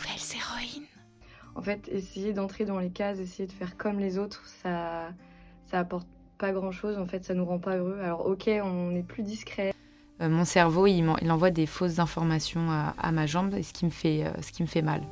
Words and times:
Nouvelles 0.00 0.36
héroïnes. 0.36 0.86
En 1.54 1.60
fait, 1.60 1.88
essayer 1.88 2.32
d'entrer 2.32 2.64
dans 2.64 2.78
les 2.78 2.90
cases, 2.90 3.18
essayer 3.18 3.46
de 3.46 3.52
faire 3.52 3.76
comme 3.76 3.98
les 3.98 4.18
autres, 4.18 4.42
ça, 4.62 5.08
ça 5.64 5.80
apporte 5.80 6.06
pas 6.38 6.52
grand 6.52 6.72
chose. 6.72 6.96
En 6.98 7.04
fait, 7.04 7.22
ça 7.24 7.34
nous 7.34 7.44
rend 7.44 7.58
pas 7.58 7.76
heureux. 7.76 7.98
Alors, 8.02 8.26
ok, 8.26 8.48
on 8.62 8.94
est 8.94 9.02
plus 9.02 9.22
discret. 9.22 9.74
Euh, 10.22 10.28
mon 10.28 10.44
cerveau, 10.44 10.86
il, 10.86 11.04
il, 11.20 11.30
envoie 11.30 11.50
des 11.50 11.66
fausses 11.66 11.98
informations 11.98 12.70
à, 12.70 12.94
à 12.98 13.12
ma 13.12 13.26
jambe, 13.26 13.60
ce 13.60 13.72
qui 13.72 13.84
me 13.84 13.90
fait, 13.90 14.24
euh, 14.24 14.30
ce 14.40 14.52
qui 14.52 14.62
me 14.62 14.68
fait 14.68 14.82
mal. 14.82 15.02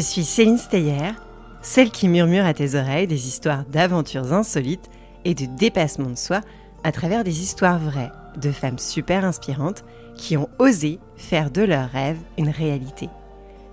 Je 0.00 0.04
suis 0.06 0.24
Céline 0.24 0.56
Steyer, 0.56 1.12
celle 1.60 1.90
qui 1.90 2.08
murmure 2.08 2.46
à 2.46 2.54
tes 2.54 2.74
oreilles 2.74 3.06
des 3.06 3.28
histoires 3.28 3.66
d'aventures 3.66 4.32
insolites 4.32 4.88
et 5.26 5.34
de 5.34 5.44
dépassement 5.44 6.08
de 6.08 6.16
soi 6.16 6.40
à 6.84 6.90
travers 6.90 7.22
des 7.22 7.42
histoires 7.42 7.78
vraies 7.78 8.10
de 8.40 8.50
femmes 8.50 8.78
super 8.78 9.26
inspirantes 9.26 9.84
qui 10.16 10.38
ont 10.38 10.48
osé 10.58 11.00
faire 11.16 11.50
de 11.50 11.60
leurs 11.60 11.90
rêves 11.90 12.16
une 12.38 12.48
réalité. 12.48 13.10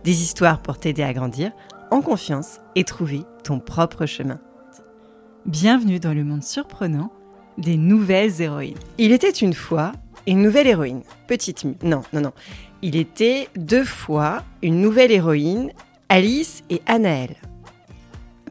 Des 0.04 0.21
histoires 0.21 0.62
pour 0.62 0.77
t'aider 0.77 1.02
à 1.02 1.13
grandir 1.13 1.54
en 1.91 2.02
confiance 2.02 2.59
et 2.76 2.84
trouver 2.84 3.21
ton 3.46 3.62
propre 3.62 4.05
chemin. 4.05 4.41
Bienvenue 5.46 6.02
dans 6.02 6.13
le 6.13 6.26
monde 6.26 6.44
surprenant 6.44 7.09
des 7.57 7.77
nouvelles 7.77 8.41
héroïnes. 8.41 8.76
Il 8.98 9.13
était 9.13 9.30
une 9.30 9.54
fois 9.54 9.94
une 10.27 10.41
nouvelle 10.41 10.68
héroïne, 10.68 11.04
petite 11.26 11.63
mue. 11.63 11.77
Non, 11.84 12.02
non, 12.12 12.20
non. 12.20 12.34
Il 12.82 12.98
était 12.98 13.48
deux 13.55 13.85
fois 13.85 14.44
une 14.62 14.82
nouvelle 14.82 15.13
héroïne, 15.13 15.71
Alice 16.09 16.63
et 16.70 16.81
Anaël. 16.85 17.35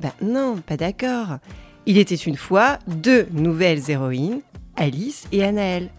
Ben 0.03 0.13
non, 0.21 0.57
pas 0.59 0.77
d'accord. 0.77 1.39
Il 1.87 1.97
était 1.97 2.15
une 2.15 2.37
fois 2.37 2.79
deux 2.87 3.27
nouvelles 3.33 3.91
héroïnes, 3.91 4.41
Alice 4.77 5.27
et 5.33 5.43
Anaël. 5.43 5.91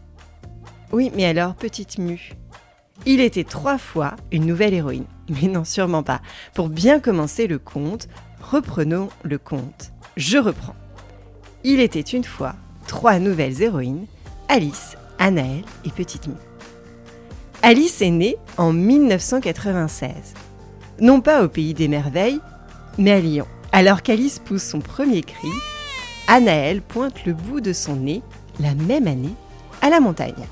Oui, 0.91 1.11
mais 1.15 1.25
alors, 1.25 1.55
petite 1.55 1.97
mue. 1.97 2.33
Il 3.07 3.21
était 3.21 3.43
trois 3.43 3.79
fois 3.79 4.15
une 4.31 4.45
nouvelle 4.45 4.75
héroïne. 4.75 5.05
Mais 5.29 5.47
non, 5.47 5.63
sûrement 5.63 6.03
pas. 6.03 6.21
Pour 6.53 6.69
bien 6.69 6.99
commencer 6.99 7.47
le 7.47 7.59
conte, 7.59 8.07
reprenons 8.39 9.09
le 9.23 9.37
conte. 9.37 9.91
Je 10.15 10.37
reprends. 10.37 10.75
Il 11.63 11.79
était 11.79 11.99
une 11.99 12.23
fois 12.23 12.55
trois 12.87 13.19
nouvelles 13.19 13.61
héroïnes, 13.61 14.05
Alice, 14.47 14.95
Anaël 15.19 15.63
et 15.85 15.89
Petite 15.89 16.27
Mue. 16.27 16.35
Alice 17.63 18.01
est 18.01 18.11
née 18.11 18.37
en 18.57 18.71
1996. 18.71 20.35
Non 20.99 21.21
pas 21.21 21.43
au 21.43 21.47
pays 21.47 21.73
des 21.73 21.87
merveilles, 21.87 22.39
mais 22.97 23.11
à 23.11 23.19
Lyon. 23.19 23.47
Alors 23.71 24.01
qu'Alice 24.01 24.39
pousse 24.39 24.63
son 24.63 24.79
premier 24.79 25.21
cri, 25.21 25.49
Anaël 26.27 26.81
pointe 26.81 27.25
le 27.25 27.33
bout 27.33 27.61
de 27.61 27.73
son 27.73 27.95
nez, 27.95 28.21
la 28.59 28.73
même 28.73 29.07
année, 29.07 29.35
à 29.81 29.89
la 29.89 29.99
montagne. 29.99 30.47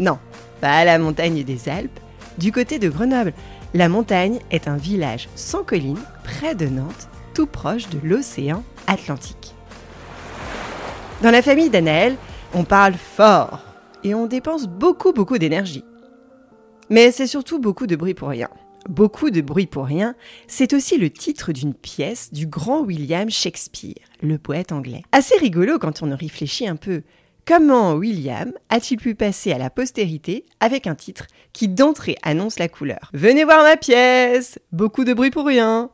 Non, 0.00 0.18
pas 0.60 0.78
à 0.78 0.84
la 0.84 0.98
montagne 0.98 1.44
des 1.44 1.68
Alpes, 1.68 2.00
du 2.38 2.50
côté 2.50 2.78
de 2.78 2.88
Grenoble. 2.88 3.32
La 3.72 3.88
montagne 3.88 4.40
est 4.50 4.66
un 4.66 4.76
village 4.76 5.28
sans 5.36 5.62
colline, 5.62 6.00
près 6.24 6.54
de 6.56 6.66
Nantes, 6.66 7.08
tout 7.34 7.46
proche 7.46 7.88
de 7.88 8.00
l'océan 8.02 8.64
Atlantique. 8.88 9.54
Dans 11.22 11.30
la 11.30 11.42
famille 11.42 11.70
d'Anaël, 11.70 12.16
on 12.54 12.64
parle 12.64 12.94
fort 12.94 13.60
et 14.02 14.14
on 14.14 14.26
dépense 14.26 14.66
beaucoup 14.66 15.12
beaucoup 15.12 15.38
d'énergie. 15.38 15.84
Mais 16.88 17.12
c'est 17.12 17.28
surtout 17.28 17.60
beaucoup 17.60 17.86
de 17.86 17.94
bruit 17.94 18.14
pour 18.14 18.30
rien. 18.30 18.48
Beaucoup 18.88 19.30
de 19.30 19.40
bruit 19.40 19.66
pour 19.66 19.84
rien, 19.84 20.14
c'est 20.46 20.72
aussi 20.72 20.96
le 20.96 21.10
titre 21.10 21.52
d'une 21.52 21.74
pièce 21.74 22.32
du 22.32 22.46
grand 22.46 22.80
William 22.80 23.28
Shakespeare, 23.28 24.06
le 24.22 24.38
poète 24.38 24.72
anglais. 24.72 25.02
Assez 25.12 25.36
rigolo 25.36 25.78
quand 25.78 26.02
on 26.02 26.10
en 26.12 26.16
réfléchit 26.16 26.66
un 26.66 26.76
peu. 26.76 27.02
Comment 27.46 27.94
William 27.94 28.52
a-t-il 28.68 28.98
pu 28.98 29.14
passer 29.14 29.52
à 29.52 29.58
la 29.58 29.70
postérité 29.70 30.46
avec 30.60 30.86
un 30.86 30.94
titre 30.94 31.26
qui 31.52 31.68
d'entrée 31.68 32.16
annonce 32.22 32.58
la 32.58 32.68
couleur? 32.68 33.10
Venez 33.12 33.44
voir 33.44 33.62
ma 33.62 33.76
pièce 33.76 34.58
Beaucoup 34.72 35.04
de 35.04 35.14
bruit 35.14 35.30
pour 35.30 35.46
rien 35.46 35.90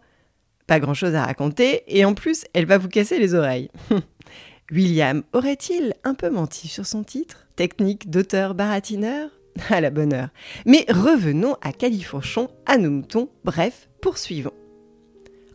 Pas 0.67 0.81
grand-chose 0.81 1.15
à 1.15 1.25
raconter, 1.25 1.83
et 1.89 2.05
en 2.05 2.15
plus, 2.15 2.45
elle 2.53 2.67
va 2.67 2.79
vous 2.79 2.89
casser 2.89 3.19
les 3.19 3.35
oreilles. 3.35 3.71
William 4.71 5.23
aurait-il 5.33 5.95
un 6.05 6.15
peu 6.15 6.31
menti 6.31 6.69
sur 6.69 6.87
son 6.87 7.05
titre? 7.05 7.47
Technique 7.57 8.11
d'auteur 8.11 8.55
baratineur? 8.55 9.31
À 9.71 9.81
la 9.81 9.91
bonne 9.91 10.12
heure. 10.12 10.28
Mais 10.65 10.84
revenons 10.89 11.56
à 11.62 11.72
Califourchon, 11.72 12.49
à 12.67 12.78
nos 12.78 12.91
moutons, 12.91 13.28
bref, 13.44 13.89
poursuivons. 14.00 14.53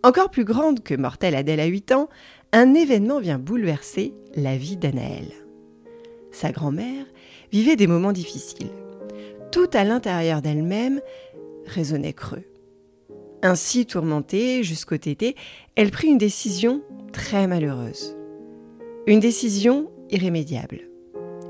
Encore 0.03 0.31
plus 0.31 0.45
grande 0.45 0.81
que 0.81 0.95
Mortelle 0.95 1.35
Adèle 1.35 1.59
à 1.59 1.65
8 1.65 1.91
ans, 1.91 2.09
un 2.53 2.73
événement 2.73 3.19
vient 3.19 3.37
bouleverser 3.37 4.13
la 4.35 4.57
vie 4.57 4.77
d'Anaël. 4.77 5.27
Sa 6.31 6.51
grand-mère 6.51 7.05
vivait 7.51 7.75
des 7.75 7.87
moments 7.87 8.13
difficiles. 8.13 8.71
Tout 9.51 9.69
à 9.73 9.83
l'intérieur 9.83 10.41
d'elle-même 10.41 11.01
résonnait 11.65 12.13
creux. 12.13 12.43
Ainsi 13.43 13.85
tourmentée 13.85 14.63
jusqu'au 14.63 14.97
tété, 14.97 15.35
elle 15.75 15.91
prit 15.91 16.07
une 16.07 16.17
décision 16.17 16.81
très 17.11 17.47
malheureuse. 17.47 18.15
Une 19.07 19.19
décision 19.19 19.91
irrémédiable. 20.09 20.81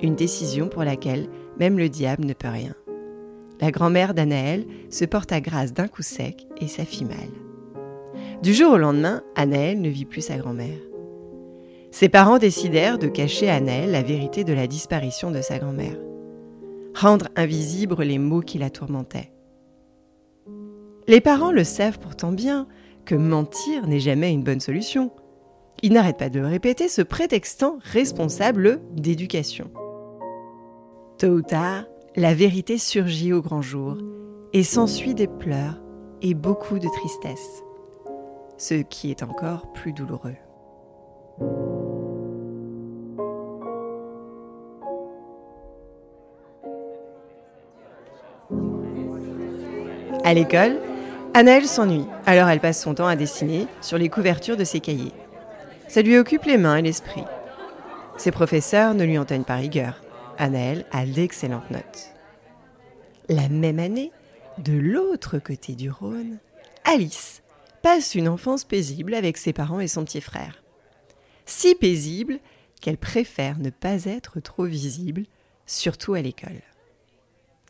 Une 0.02 0.16
décision 0.16 0.68
pour 0.68 0.84
laquelle 0.84 1.28
même 1.60 1.78
le 1.78 1.90
diable 1.90 2.26
ne 2.26 2.34
peut 2.34 2.48
rien. 2.48 2.76
La 3.60 3.72
grand-mère 3.72 4.14
d'Anaël 4.14 4.66
se 4.90 5.06
porta 5.06 5.40
grâce 5.40 5.74
d'un 5.74 5.88
coup 5.88 6.02
sec 6.02 6.48
et 6.60 6.68
ça 6.68 6.84
fit 6.84 7.06
mal. 7.06 7.30
Du 8.42 8.56
jour 8.56 8.74
au 8.74 8.78
lendemain, 8.78 9.22
Anaël 9.36 9.80
ne 9.80 9.90
vit 9.90 10.06
plus 10.06 10.22
sa 10.22 10.38
grand-mère. 10.38 10.80
Ses 11.92 12.10
parents 12.10 12.40
décidèrent 12.40 12.98
de 12.98 13.08
cacher 13.08 13.50
à 13.50 13.56
Anaël 13.56 13.92
la 13.92 14.02
vérité 14.02 14.44
de 14.44 14.54
la 14.54 14.66
disparition 14.66 15.30
de 15.30 15.42
sa 15.42 15.60
grand-mère. 15.60 15.98
Rendre 16.96 17.28
invisibles 17.36 18.02
les 18.02 18.18
maux 18.18 18.42
qui 18.42 18.58
la 18.58 18.70
tourmentaient. 18.70 19.32
Les 21.08 21.22
parents 21.22 21.52
le 21.52 21.64
savent 21.64 22.00
pourtant 22.00 22.32
bien 22.32 22.68
que 23.06 23.16
mentir 23.16 23.88
n'est 23.88 24.00
jamais 24.00 24.32
une 24.32 24.44
bonne 24.44 24.60
solution. 24.60 25.12
Ils 25.84 25.94
n'arrêtent 25.94 26.18
pas 26.18 26.30
de 26.30 26.40
le 26.40 26.48
répéter, 26.48 26.88
se 26.88 27.02
prétextant 27.02 27.78
responsable 27.84 28.82
d'éducation. 28.94 29.70
Tôt 31.22 31.28
ou 31.28 31.42
tard, 31.44 31.84
la 32.16 32.34
vérité 32.34 32.80
surgit 32.80 33.32
au 33.32 33.44
grand 33.44 33.62
jour 33.62 33.96
et 34.54 34.64
s'ensuit 34.64 35.14
des 35.14 35.28
pleurs 35.28 35.80
et 36.24 36.34
beaucoup 36.34 36.80
de 36.80 36.88
tristesse, 36.88 37.62
ce 38.58 38.74
qui 38.74 39.12
est 39.12 39.22
encore 39.22 39.72
plus 39.72 39.94
douloureux. 39.94 40.34
À 50.24 50.34
l'école, 50.34 50.80
Anaëlle 51.36 51.68
s'ennuie, 51.68 52.08
alors 52.26 52.50
elle 52.50 52.62
passe 52.62 52.82
son 52.82 52.96
temps 52.96 53.06
à 53.06 53.16
dessiner 53.16 53.68
sur 53.82 54.00
les 54.00 54.10
couvertures 54.10 54.58
de 54.58 54.64
ses 54.64 54.80
cahiers. 54.80 55.14
Ça 55.88 56.02
lui 56.02 56.18
occupe 56.18 56.46
les 56.46 56.58
mains 56.58 56.78
et 56.78 56.82
l'esprit. 56.82 57.26
Ses 58.18 58.32
professeurs 58.32 58.96
ne 58.96 59.04
lui 59.04 59.20
enteignent 59.20 59.44
pas 59.44 59.58
rigueur. 59.58 60.02
Anaël 60.42 60.88
a 60.92 61.06
d'excellentes 61.06 61.70
notes. 61.70 62.10
La 63.30 63.48
même 63.48 63.78
année, 63.78 64.12
de 64.58 64.74
l'autre 64.74 65.38
côté 65.38 65.76
du 65.76 65.92
Rhône, 65.92 66.40
Alice 66.84 67.44
passe 67.84 68.16
une 68.16 68.28
enfance 68.28 68.64
paisible 68.64 69.14
avec 69.14 69.38
ses 69.38 69.54
parents 69.54 69.80
et 69.80 69.88
son 69.88 70.04
petit 70.04 70.20
frère. 70.20 70.64
Si 71.46 71.76
paisible 71.76 72.40
qu'elle 72.82 72.98
préfère 72.98 73.60
ne 73.60 73.70
pas 73.70 74.06
être 74.06 74.40
trop 74.40 74.66
visible, 74.66 75.26
surtout 75.68 76.16
à 76.16 76.22
l'école. 76.24 76.64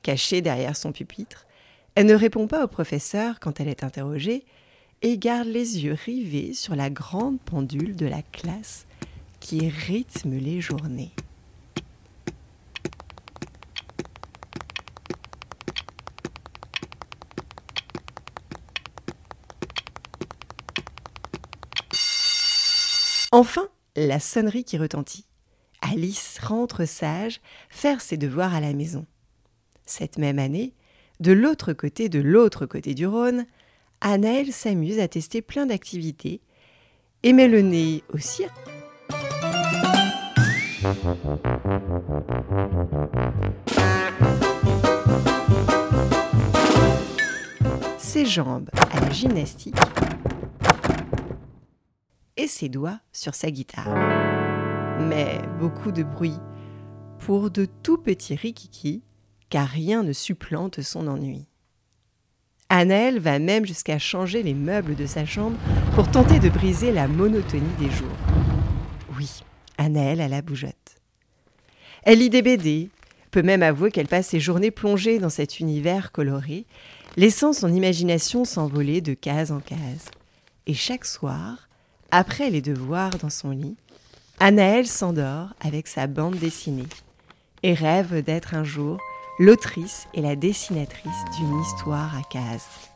Cachée 0.02 0.42
derrière 0.42 0.78
son 0.78 0.94
pupitre, 0.94 1.48
elle 1.96 2.06
ne 2.06 2.16
répond 2.16 2.48
pas 2.48 2.64
au 2.64 2.68
professeur 2.70 3.42
quand 3.42 3.59
elle 3.59 3.68
est 3.68 3.84
interrogée 3.84 4.46
et 5.02 5.18
garde 5.18 5.50
les 5.50 5.84
yeux 5.84 5.97
rivés 6.06 6.53
sur 6.53 6.78
la 6.78 6.90
grande 6.90 7.41
pendule 7.41 7.97
de 7.97 8.06
la 8.06 8.22
classe 8.22 8.85
qui 9.41 9.68
rythme 9.68 10.38
les 10.38 10.62
journées. 10.62 11.12
Enfin, 23.34 23.68
la 23.96 24.20
sonnerie 24.20 24.66
qui 24.66 24.78
retentit. 24.78 25.26
Alice 25.82 26.38
rentre 26.40 26.86
sage 26.86 27.40
faire 27.70 28.02
ses 28.02 28.18
devoirs 28.18 28.54
à 28.54 28.60
la 28.60 28.74
maison. 28.74 29.06
Cette 29.86 30.18
même 30.18 30.38
année, 30.38 30.74
de 31.22 31.32
l'autre 31.32 31.72
côté 31.72 32.10
de 32.10 32.20
l'autre 32.20 32.66
côté 32.66 32.94
du 32.94 33.08
Rhône, 33.08 33.46
Anaël 34.02 34.52
s'amuse 34.52 35.00
à 35.00 35.08
tester 35.08 35.42
plein 35.42 35.66
d'activités 35.66 36.42
et 37.24 37.32
met 37.32 37.48
le 37.48 37.62
nez 37.62 38.04
au 38.14 38.18
cirque. 38.18 38.52
ses 48.12 48.26
jambes 48.26 48.70
à 48.74 49.00
la 49.00 49.10
gymnastique 49.10 49.76
ses 52.52 52.70
doigts 52.70 53.00
sur 53.12 53.34
sa 53.34 53.50
guitare. 53.50 53.88
Mais 55.00 55.42
beaucoup 55.59 55.92
de 55.92 56.03
bruit 56.03 56.38
pour 57.20 57.50
de 57.50 57.66
tout 57.84 57.98
petits 57.98 58.36
rikiki, 58.36 59.03
car 59.50 59.68
rien 59.68 60.03
ne 60.03 60.14
supplante 60.14 60.82
son 60.82 61.08
ennui. 61.08 61.48
Anaël 62.70 63.20
va 63.20 63.38
même 63.40 63.66
jusqu'à 63.66 64.00
changer 64.00 64.44
les 64.44 64.53
meubles 64.53 64.96
de 64.96 65.06
sa 65.06 65.26
chambre 65.26 65.58
pour 65.94 66.09
tenter 66.09 66.40
de 66.40 66.50
briser 66.50 66.92
la 66.92 67.08
monotonie 67.08 67.76
des 67.80 67.90
jours. 67.90 68.08
Oui, 69.18 69.44
Anaël 69.78 70.22
a 70.22 70.28
la 70.28 70.42
bougeotte. 70.42 70.76
Elle 72.04 72.20
lit 72.20 72.30
des 72.30 72.42
BD, 72.42 72.90
peut 73.30 73.44
même 73.44 73.62
avouer 73.62 73.92
qu'elle 73.92 74.08
passe 74.08 74.28
ses 74.28 74.40
journées 74.40 74.72
plongées 74.72 75.20
dans 75.20 75.30
cet 75.30 75.59
univers 75.59 76.12
coloré, 76.12 76.66
laissant 77.18 77.54
son 77.54 77.74
imagination 77.74 78.46
s'envoler 78.46 79.02
de 79.02 79.14
case 79.14 79.52
en 79.52 79.59
case. 79.59 80.09
Et 80.66 80.74
chaque 80.74 81.06
soir, 81.06 81.68
après 82.11 82.49
les 82.49 82.61
devoirs 82.61 83.17
dans 83.17 83.29
son 83.29 83.52
lit, 83.52 83.78
Anaël 84.40 84.85
s'endort 84.85 85.53
avec 85.61 85.87
sa 85.87 86.08
bande 86.08 86.35
dessinée 86.35 86.87
et 87.63 87.73
rêve 87.73 88.22
d'être 88.23 88.53
un 88.53 88.63
jour 88.63 88.99
l'autrice 89.40 90.08
et 90.13 90.22
la 90.22 90.35
dessinatrice 90.35 91.23
d'une 91.37 91.59
histoire 91.61 92.16
à 92.16 92.22
cases. 92.29 92.90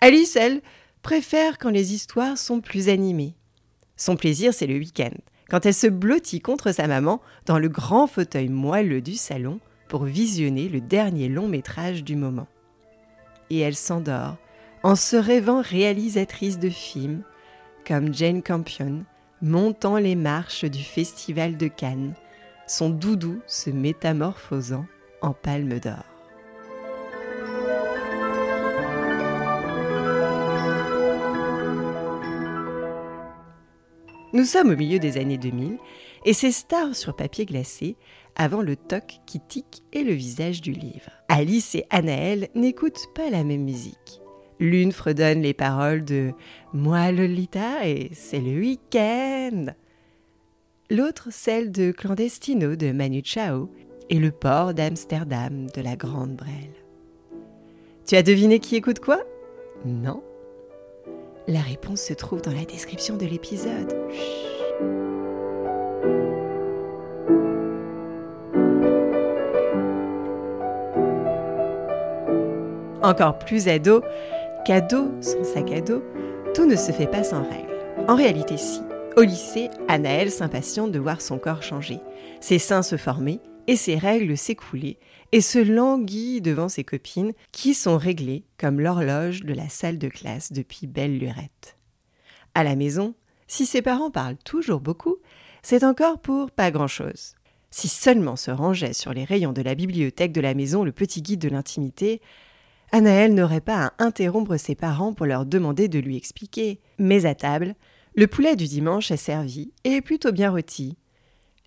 Alice, 0.00 0.36
elle, 0.36 0.60
préfère 1.00 1.56
quand 1.56 1.70
les 1.70 1.94
histoires 1.94 2.36
sont 2.36 2.60
plus 2.60 2.90
animées. 2.90 3.34
Son 3.96 4.16
plaisir, 4.16 4.52
c'est 4.52 4.66
le 4.66 4.78
week-end, 4.78 5.14
quand 5.48 5.64
elle 5.64 5.72
se 5.72 5.86
blottit 5.86 6.40
contre 6.40 6.72
sa 6.72 6.86
maman 6.86 7.22
dans 7.46 7.58
le 7.58 7.70
grand 7.70 8.06
fauteuil 8.06 8.50
moelleux 8.50 9.00
du 9.00 9.14
salon 9.14 9.60
pour 9.88 10.04
visionner 10.04 10.68
le 10.68 10.80
dernier 10.80 11.28
long 11.28 11.48
métrage 11.48 12.04
du 12.04 12.16
moment. 12.16 12.48
Et 13.50 13.58
elle 13.58 13.76
s'endort 13.76 14.36
en 14.82 14.96
se 14.96 15.16
rêvant 15.16 15.62
réalisatrice 15.62 16.58
de 16.58 16.68
films 16.68 17.22
comme 17.86 18.14
Jane 18.14 18.42
Campion, 18.42 19.04
montant 19.42 19.98
les 19.98 20.14
marches 20.14 20.64
du 20.64 20.82
Festival 20.82 21.56
de 21.56 21.68
Cannes, 21.68 22.14
son 22.66 22.88
doudou 22.88 23.40
se 23.46 23.70
métamorphosant 23.70 24.86
en 25.20 25.32
palme 25.32 25.78
d'or. 25.80 26.04
Nous 34.32 34.44
sommes 34.44 34.70
au 34.70 34.76
milieu 34.76 34.98
des 34.98 35.16
années 35.16 35.38
2000 35.38 35.78
et 36.24 36.32
c'est 36.32 36.50
Star 36.50 36.96
sur 36.96 37.14
papier 37.14 37.46
glacé 37.46 37.96
avant 38.36 38.62
le 38.62 38.76
toc 38.76 39.20
qui 39.26 39.40
tique 39.40 39.82
et 39.92 40.04
le 40.04 40.12
visage 40.12 40.60
du 40.60 40.72
livre. 40.72 41.10
Alice 41.28 41.74
et 41.74 41.86
Anaël 41.90 42.48
n'écoutent 42.54 43.06
pas 43.14 43.30
la 43.30 43.44
même 43.44 43.64
musique. 43.64 44.20
L'une 44.60 44.92
fredonne 44.92 45.42
les 45.42 45.54
paroles 45.54 46.04
de 46.04 46.32
Moi 46.72 47.12
Lolita 47.12 47.86
et 47.86 48.10
c'est 48.12 48.40
le 48.40 48.58
week-end. 48.58 49.66
L'autre 50.90 51.28
celle 51.30 51.72
de 51.72 51.92
Clandestino 51.92 52.76
de 52.76 52.92
Manu 52.92 53.22
Chao 53.24 53.70
et 54.10 54.18
le 54.18 54.30
port 54.30 54.74
d'Amsterdam 54.74 55.66
de 55.74 55.80
la 55.80 55.96
Grande 55.96 56.36
Brêle. 56.36 56.74
Tu 58.06 58.16
as 58.16 58.22
deviné 58.22 58.58
qui 58.58 58.76
écoute 58.76 59.00
quoi? 59.00 59.22
Non 59.84 60.22
la 61.46 61.60
réponse 61.60 62.00
se 62.00 62.14
trouve 62.14 62.40
dans 62.40 62.52
la 62.52 62.64
description 62.64 63.16
de 63.16 63.26
l'épisode. 63.26 63.94
Encore 73.04 73.38
plus 73.38 73.68
ado, 73.68 74.02
cadeau, 74.64 75.10
son 75.20 75.44
sac 75.44 75.70
à 75.72 75.82
dos, 75.82 76.02
tout 76.54 76.64
ne 76.64 76.74
se 76.74 76.90
fait 76.90 77.06
pas 77.06 77.22
sans 77.22 77.42
règles. 77.42 77.68
En 78.08 78.16
réalité, 78.16 78.56
si. 78.56 78.80
Au 79.18 79.20
lycée, 79.20 79.68
Anaël 79.88 80.30
s'impatiente 80.30 80.90
de 80.90 80.98
voir 80.98 81.20
son 81.20 81.38
corps 81.38 81.62
changer, 81.62 81.98
ses 82.40 82.58
seins 82.58 82.82
se 82.82 82.96
former 82.96 83.40
et 83.66 83.76
ses 83.76 83.98
règles 83.98 84.38
s'écouler, 84.38 84.98
et 85.32 85.42
se 85.42 85.58
languit 85.58 86.40
devant 86.40 86.70
ses 86.70 86.82
copines 86.82 87.34
qui 87.52 87.74
sont 87.74 87.98
réglées 87.98 88.46
comme 88.56 88.80
l'horloge 88.80 89.42
de 89.42 89.52
la 89.52 89.68
salle 89.68 89.98
de 89.98 90.08
classe 90.08 90.50
depuis 90.50 90.86
belle 90.86 91.18
lurette. 91.18 91.76
À 92.54 92.64
la 92.64 92.74
maison, 92.74 93.12
si 93.48 93.66
ses 93.66 93.82
parents 93.82 94.10
parlent 94.10 94.38
toujours 94.46 94.80
beaucoup, 94.80 95.16
c'est 95.62 95.84
encore 95.84 96.20
pour 96.20 96.50
pas 96.50 96.70
grand-chose. 96.70 97.34
Si 97.70 97.88
seulement 97.88 98.36
se 98.36 98.50
rangeait 98.50 98.94
sur 98.94 99.12
les 99.12 99.24
rayons 99.24 99.52
de 99.52 99.60
la 99.60 99.74
bibliothèque 99.74 100.32
de 100.32 100.40
la 100.40 100.54
maison 100.54 100.84
le 100.84 100.92
petit 100.92 101.20
guide 101.20 101.40
de 101.40 101.50
l'intimité, 101.50 102.22
Anaël 102.96 103.34
n'aurait 103.34 103.60
pas 103.60 103.86
à 103.86 104.04
interrompre 104.04 104.56
ses 104.56 104.76
parents 104.76 105.14
pour 105.14 105.26
leur 105.26 105.46
demander 105.46 105.88
de 105.88 105.98
lui 105.98 106.16
expliquer. 106.16 106.80
Mais 107.00 107.26
à 107.26 107.34
table, 107.34 107.74
le 108.14 108.28
poulet 108.28 108.54
du 108.54 108.68
dimanche 108.68 109.10
est 109.10 109.16
servi 109.16 109.72
et 109.82 109.94
est 109.94 110.00
plutôt 110.00 110.30
bien 110.30 110.52
rôti. 110.52 110.96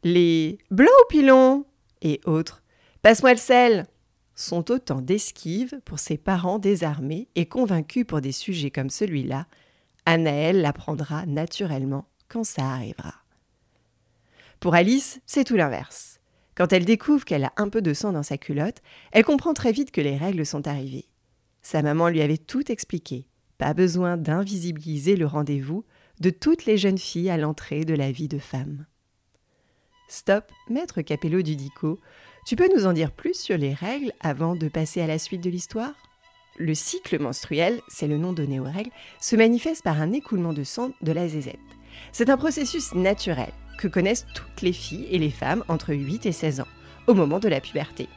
Les 0.06 0.58
blancs 0.72 0.88
au 1.02 1.08
pilon 1.10 1.66
et 2.02 2.22
autres 2.24 2.64
Passe-moi 3.02 3.34
le 3.34 3.40
sel 3.40 3.88
sont 4.36 4.72
autant 4.72 5.02
d'esquives 5.02 5.82
pour 5.84 6.00
ses 6.00 6.18
parents 6.18 6.60
désarmés 6.60 7.28
et 7.36 7.46
convaincus 7.46 8.06
pour 8.08 8.22
des 8.22 8.32
sujets 8.32 8.72
comme 8.72 8.90
celui-là. 8.90 9.48
Anaël 10.06 10.62
l'apprendra 10.62 11.26
naturellement 11.26 12.06
quand 12.30 12.46
ça 12.46 12.64
arrivera. 12.70 13.16
Pour 14.62 14.76
Alice, 14.76 15.20
c'est 15.26 15.44
tout 15.44 15.58
l'inverse. 15.58 16.22
Quand 16.56 16.72
elle 16.72 16.86
découvre 16.86 17.26
qu'elle 17.26 17.44
a 17.44 17.54
un 17.58 17.68
peu 17.68 17.82
de 17.82 17.94
sang 17.94 18.14
dans 18.14 18.24
sa 18.24 18.38
culotte, 18.38 18.82
elle 19.12 19.26
comprend 19.26 19.54
très 19.54 19.74
vite 19.74 19.92
que 19.92 20.00
les 20.00 20.16
règles 20.16 20.46
sont 20.46 20.70
arrivées. 20.70 21.10
Sa 21.70 21.82
maman 21.82 22.08
lui 22.08 22.22
avait 22.22 22.38
tout 22.38 22.72
expliqué. 22.72 23.28
Pas 23.58 23.74
besoin 23.74 24.16
d'invisibiliser 24.16 25.18
le 25.18 25.26
rendez-vous 25.26 25.84
de 26.22 26.30
toutes 26.30 26.64
les 26.66 26.78
jeunes 26.78 26.98
filles 26.98 27.30
à 27.30 27.36
l'entrée 27.36 27.84
de 27.84 27.94
la 27.94 28.10
vie 28.10 28.30
de 28.30 28.40
femme. 28.40 28.86
Stop, 30.08 30.46
maître 30.70 31.02
Capello 31.02 31.42
Dudico, 31.42 32.00
tu 32.46 32.56
peux 32.56 32.74
nous 32.74 32.86
en 32.86 32.94
dire 32.94 33.12
plus 33.12 33.34
sur 33.34 33.58
les 33.58 33.74
règles 33.74 34.14
avant 34.22 34.56
de 34.56 34.70
passer 34.70 35.02
à 35.02 35.08
la 35.08 35.20
suite 35.20 35.44
de 35.44 35.50
l'histoire? 35.50 35.92
Le 36.58 36.74
cycle 36.74 37.20
menstruel, 37.20 37.82
c'est 37.90 38.08
le 38.08 38.18
nom 38.18 38.32
donné 38.32 38.62
aux 38.62 38.72
règles, 38.72 38.92
se 39.20 39.36
manifeste 39.36 39.84
par 39.84 40.00
un 40.00 40.14
écoulement 40.14 40.54
de 40.54 40.64
sang 40.64 40.94
de 41.02 41.12
la 41.12 41.28
zézette. 41.28 41.60
C'est 42.14 42.30
un 42.30 42.38
processus 42.38 42.94
naturel 42.94 43.52
que 43.78 43.90
connaissent 43.90 44.26
toutes 44.34 44.62
les 44.62 44.72
filles 44.72 45.10
et 45.12 45.20
les 45.20 45.32
femmes 45.32 45.66
entre 45.68 45.94
8 45.94 46.28
et 46.28 46.32
16 46.32 46.62
ans, 46.62 46.68
au 47.08 47.14
moment 47.14 47.40
de 47.40 47.50
la 47.50 47.60
puberté. 47.60 48.08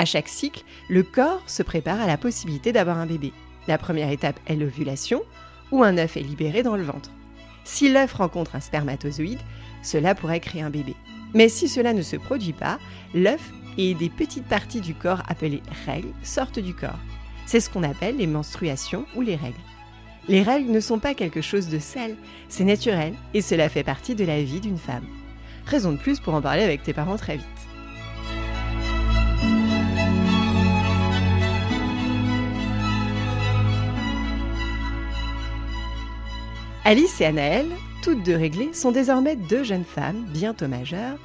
À 0.00 0.06
chaque 0.06 0.30
cycle, 0.30 0.64
le 0.88 1.02
corps 1.02 1.42
se 1.46 1.62
prépare 1.62 2.00
à 2.00 2.06
la 2.06 2.16
possibilité 2.16 2.72
d'avoir 2.72 2.96
un 2.96 3.04
bébé. 3.04 3.34
La 3.68 3.76
première 3.76 4.08
étape 4.08 4.40
est 4.46 4.56
l'ovulation, 4.56 5.20
où 5.72 5.84
un 5.84 5.98
œuf 5.98 6.16
est 6.16 6.22
libéré 6.22 6.62
dans 6.62 6.74
le 6.74 6.84
ventre. 6.84 7.10
Si 7.64 7.92
l'œuf 7.92 8.14
rencontre 8.14 8.56
un 8.56 8.60
spermatozoïde, 8.60 9.42
cela 9.82 10.14
pourrait 10.14 10.40
créer 10.40 10.62
un 10.62 10.70
bébé. 10.70 10.94
Mais 11.34 11.50
si 11.50 11.68
cela 11.68 11.92
ne 11.92 12.00
se 12.00 12.16
produit 12.16 12.54
pas, 12.54 12.78
l'œuf 13.12 13.52
et 13.76 13.92
des 13.92 14.08
petites 14.08 14.46
parties 14.46 14.80
du 14.80 14.94
corps 14.94 15.22
appelées 15.28 15.62
règles 15.84 16.14
sortent 16.22 16.60
du 16.60 16.72
corps. 16.72 16.98
C'est 17.44 17.60
ce 17.60 17.68
qu'on 17.68 17.82
appelle 17.82 18.16
les 18.16 18.26
menstruations 18.26 19.04
ou 19.16 19.20
les 19.20 19.36
règles. 19.36 19.60
Les 20.28 20.42
règles 20.42 20.70
ne 20.70 20.80
sont 20.80 20.98
pas 20.98 21.12
quelque 21.12 21.42
chose 21.42 21.68
de 21.68 21.78
sale, 21.78 22.16
c'est 22.48 22.64
naturel 22.64 23.12
et 23.34 23.42
cela 23.42 23.68
fait 23.68 23.84
partie 23.84 24.14
de 24.14 24.24
la 24.24 24.42
vie 24.42 24.60
d'une 24.60 24.78
femme. 24.78 25.04
Raison 25.66 25.92
de 25.92 25.98
plus 25.98 26.20
pour 26.20 26.32
en 26.32 26.40
parler 26.40 26.62
avec 26.62 26.82
tes 26.82 26.94
parents 26.94 27.18
très 27.18 27.36
vite. 27.36 27.69
Alice 36.84 37.20
et 37.20 37.26
Anaël, 37.26 37.70
toutes 38.02 38.22
deux 38.22 38.36
réglées, 38.36 38.72
sont 38.72 38.90
désormais 38.90 39.36
deux 39.36 39.62
jeunes 39.62 39.84
femmes, 39.84 40.24
bientôt 40.32 40.66
majeures, 40.66 41.18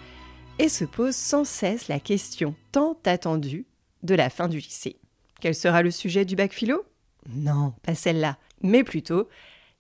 et 0.60 0.68
se 0.68 0.84
pose 0.84 1.16
sans 1.16 1.46
cesse 1.46 1.88
la 1.88 2.00
question 2.00 2.56
tant 2.74 2.98
attendue 3.06 3.66
de 4.04 4.16
la 4.16 4.30
fin 4.30 4.50
du 4.50 4.60
lycée. 4.60 4.98
Quel 5.40 5.56
sera 5.56 5.82
le 5.82 5.92
sujet 5.92 6.26
du 6.26 6.36
bac 6.36 6.52
philo? 6.52 6.84
Non, 7.30 7.74
pas 7.84 7.96
celle-là, 7.96 8.38
mais 8.62 8.84
plutôt 8.84 9.30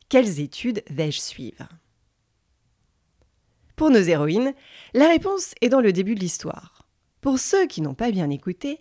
quelles 0.08 0.39
études 0.39 0.82
vais-je 0.89 1.20
suivre? 1.20 1.67
Pour 3.75 3.89
nos 3.89 4.01
héroïnes, 4.01 4.53
la 4.94 5.10
réponse 5.10 5.55
est 5.62 5.70
dans 5.70 5.82
le 5.82 5.91
début 5.91 6.15
de 6.15 6.22
l'histoire. 6.22 6.88
Pour 7.20 7.38
ceux 7.38 7.67
qui 7.67 7.82
n'ont 7.82 7.96
pas 7.96 8.12
bien 8.12 8.29
écouté, 8.29 8.79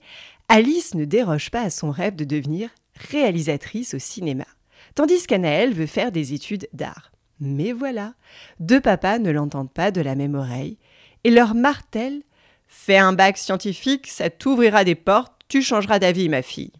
Alice 0.49 0.95
ne 0.95 1.05
déroge 1.05 1.51
pas 1.51 1.63
à 1.63 1.71
son 1.71 1.91
rêve 1.91 2.15
de 2.15 2.25
devenir 2.25 2.71
réalisatrice 2.95 3.95
au 3.95 3.99
cinéma, 3.99 4.47
tandis 4.95 5.27
qu'Anaël 5.27 5.73
veut 5.73 5.87
faire 5.87 6.13
des 6.13 6.35
études 6.35 6.69
d'art. 6.73 7.13
Mais 7.41 7.73
voilà, 7.73 8.15
deux 8.61 8.81
papas 8.81 9.19
ne 9.19 9.31
l'entendent 9.31 9.73
pas 9.73 9.91
de 9.91 10.01
la 10.01 10.15
même 10.15 10.35
oreille 10.35 10.79
et 11.25 11.31
leur 11.31 11.55
martèle 11.55 12.23
Fais 12.67 12.99
un 12.99 13.13
bac 13.13 13.39
scientifique, 13.39 14.09
ça 14.09 14.31
t'ouvrira 14.31 14.85
des 14.85 14.97
portes, 14.97 15.33
tu 15.49 15.63
changeras 15.63 16.01
d'avis, 16.01 16.29
ma 16.29 16.43
fille. 16.43 16.73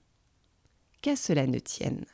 Qu'à 1.03 1.15
cela 1.15 1.47
ne 1.47 1.59
tienne, 1.59 2.05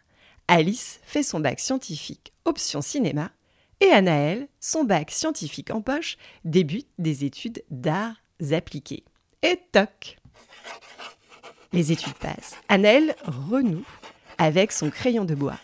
Alice 0.48 1.00
fait 1.02 1.22
son 1.22 1.40
bac 1.40 1.58
scientifique 1.58 2.32
option 2.44 2.82
cinéma 2.82 3.30
Et 3.80 3.90
Anaël, 3.90 4.48
son 4.60 4.84
bac 4.84 5.10
scientifique 5.10 5.70
en 5.70 5.80
poche, 5.80 6.18
débute 6.44 6.88
des 6.98 7.24
études 7.24 7.64
d'arts 7.70 8.16
appliqués. 8.52 9.04
Et 9.42 9.58
toc 9.72 10.18
Les 11.72 11.90
études 11.90 12.14
passent. 12.14 12.56
Anaël 12.68 13.14
renoue 13.24 13.86
avec 14.38 14.72
son 14.72 14.90
crayon 14.90 15.24
de 15.24 15.34
bois, 15.34 15.58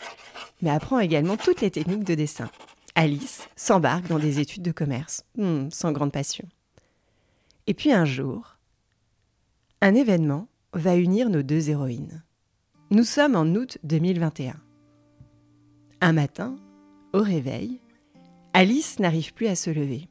mais 0.62 0.70
apprend 0.70 0.98
également 0.98 1.36
toutes 1.36 1.60
les 1.60 1.70
techniques 1.70 2.04
de 2.04 2.14
dessin. 2.14 2.50
Alice 2.94 3.48
s'embarque 3.56 4.08
dans 4.08 4.18
des 4.18 4.40
études 4.40 4.62
de 4.62 4.72
commerce, 4.72 5.24
hmm, 5.36 5.68
sans 5.70 5.92
grande 5.92 6.12
passion. 6.12 6.48
Et 7.66 7.74
puis 7.74 7.92
un 7.92 8.04
jour, 8.04 8.58
un 9.80 9.94
événement 9.94 10.48
va 10.72 10.96
unir 10.96 11.28
nos 11.28 11.42
deux 11.42 11.68
héroïnes. 11.70 12.22
Nous 12.90 13.04
sommes 13.04 13.36
en 13.36 13.46
août 13.46 13.78
2021. 13.84 14.54
Un 16.00 16.12
matin, 16.12 16.56
au 17.12 17.20
réveil, 17.20 17.80
Alice 18.52 18.98
n'arrive 18.98 19.34
plus 19.34 19.48
à 19.48 19.56
se 19.56 19.70
lever. 19.70 20.08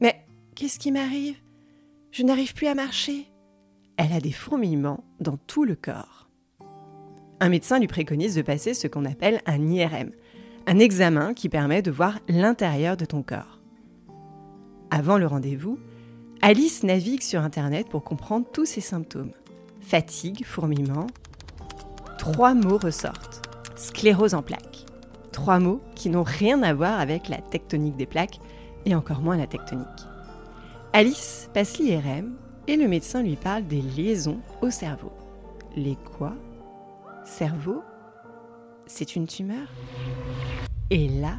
Mais 0.00 0.24
qu'est-ce 0.54 0.78
qui 0.78 0.92
m'arrive? 0.92 1.36
Je 2.10 2.22
n'arrive 2.22 2.54
plus 2.54 2.66
à 2.66 2.74
marcher. 2.74 3.26
Elle 3.96 4.12
a 4.12 4.20
des 4.20 4.32
fourmillements 4.32 5.04
dans 5.20 5.36
tout 5.36 5.64
le 5.64 5.74
corps. 5.74 6.28
Un 7.42 7.48
médecin 7.48 7.80
lui 7.80 7.88
préconise 7.88 8.36
de 8.36 8.42
passer 8.42 8.72
ce 8.72 8.86
qu'on 8.86 9.04
appelle 9.04 9.40
un 9.46 9.66
IRM, 9.66 10.12
un 10.68 10.78
examen 10.78 11.34
qui 11.34 11.48
permet 11.48 11.82
de 11.82 11.90
voir 11.90 12.20
l'intérieur 12.28 12.96
de 12.96 13.04
ton 13.04 13.24
corps. 13.24 13.58
Avant 14.92 15.18
le 15.18 15.26
rendez-vous, 15.26 15.76
Alice 16.40 16.84
navigue 16.84 17.20
sur 17.20 17.40
Internet 17.40 17.88
pour 17.88 18.04
comprendre 18.04 18.46
tous 18.52 18.64
ses 18.64 18.80
symptômes. 18.80 19.32
Fatigue, 19.80 20.44
fourmillement. 20.44 21.08
Trois 22.16 22.54
mots 22.54 22.78
ressortent. 22.78 23.42
Sclérose 23.74 24.34
en 24.34 24.42
plaques. 24.42 24.86
Trois 25.32 25.58
mots 25.58 25.80
qui 25.96 26.10
n'ont 26.10 26.22
rien 26.22 26.62
à 26.62 26.72
voir 26.72 27.00
avec 27.00 27.28
la 27.28 27.38
tectonique 27.38 27.96
des 27.96 28.06
plaques 28.06 28.38
et 28.86 28.94
encore 28.94 29.20
moins 29.20 29.36
la 29.36 29.48
tectonique. 29.48 29.88
Alice 30.92 31.50
passe 31.52 31.78
l'IRM 31.80 32.36
et 32.68 32.76
le 32.76 32.86
médecin 32.86 33.20
lui 33.20 33.34
parle 33.34 33.66
des 33.66 33.82
liaisons 33.82 34.38
au 34.60 34.70
cerveau. 34.70 35.10
Les 35.74 35.96
quoi? 36.16 36.36
Cerveau 37.24 37.82
C'est 38.86 39.14
une 39.14 39.26
tumeur 39.26 39.68
et 40.90 41.08
là, 41.08 41.38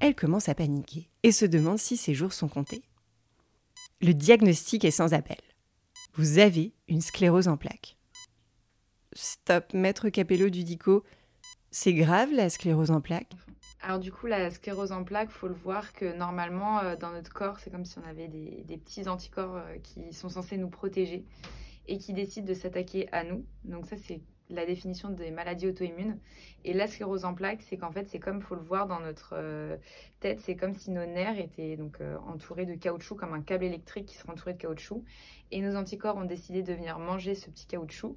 elle 0.00 0.14
commence 0.14 0.48
à 0.48 0.54
paniquer 0.54 1.10
et 1.22 1.32
se 1.32 1.44
demande 1.44 1.78
si 1.78 1.96
ses 1.96 2.14
jours 2.14 2.32
sont 2.32 2.48
comptés. 2.48 2.82
Le 4.00 4.14
diagnostic 4.14 4.84
est 4.84 4.90
sans 4.90 5.12
appel. 5.12 5.36
Vous 6.14 6.38
avez 6.38 6.72
une 6.88 7.00
sclérose 7.00 7.48
en 7.48 7.56
plaques. 7.56 7.98
Stop, 9.12 9.74
maître 9.74 10.08
Capello 10.08 10.48
du 10.48 10.64
DICO. 10.64 11.04
C'est 11.70 11.92
grave 11.92 12.32
la 12.32 12.48
sclérose 12.48 12.90
en 12.90 13.00
plaques? 13.00 13.34
Alors 13.82 13.98
du 13.98 14.12
coup, 14.12 14.26
la 14.26 14.50
sclérose 14.50 14.92
en 14.92 15.04
plaques, 15.04 15.30
faut 15.30 15.48
le 15.48 15.54
voir 15.54 15.92
que 15.92 16.16
normalement, 16.16 16.78
euh, 16.78 16.96
dans 16.96 17.10
notre 17.10 17.32
corps, 17.32 17.58
c'est 17.58 17.70
comme 17.70 17.84
si 17.84 17.98
on 17.98 18.08
avait 18.08 18.28
des, 18.28 18.78
petits 18.78 19.08
anticorps 19.08 19.56
euh, 19.56 19.76
qui 19.82 20.12
sont 20.12 20.28
censés 20.28 20.56
nous 20.56 20.70
protéger 20.70 21.24
et 21.86 21.98
qui 21.98 22.14
décident 22.14 22.46
de 22.46 22.54
s'attaquer 22.54 23.12
à 23.12 23.24
nous. 23.24 23.44
Donc 23.64 23.86
ça, 23.86 23.96
c'est 23.96 24.22
la 24.50 24.66
définition 24.66 25.10
des 25.10 25.30
maladies 25.30 25.68
auto-immunes. 25.68 26.18
Et 26.64 26.72
la 26.72 26.86
sclérose 26.86 27.24
en 27.24 27.34
plaques, 27.34 27.62
c'est 27.62 27.76
qu'en 27.76 27.90
fait, 27.90 28.06
c'est 28.06 28.18
comme, 28.18 28.40
faut 28.40 28.54
le 28.54 28.60
voir 28.62 28.86
dans 28.86 29.00
notre 29.00 29.34
euh, 29.34 29.76
tête, 30.20 30.40
c'est 30.40 30.56
comme 30.56 30.74
si 30.74 30.90
nos 30.90 31.06
nerfs 31.06 31.38
étaient 31.38 31.76
donc 31.76 32.00
euh, 32.00 32.16
entourés 32.26 32.66
de 32.66 32.74
caoutchouc, 32.74 33.16
comme 33.16 33.34
un 33.34 33.42
câble 33.42 33.64
électrique 33.64 34.06
qui 34.06 34.16
serait 34.16 34.32
entouré 34.32 34.52
de 34.54 34.58
caoutchouc. 34.58 35.04
Et 35.50 35.60
nos 35.60 35.76
anticorps 35.76 36.16
ont 36.16 36.24
décidé 36.24 36.62
de 36.62 36.72
venir 36.72 36.98
manger 36.98 37.34
ce 37.34 37.50
petit 37.50 37.66
caoutchouc. 37.66 38.16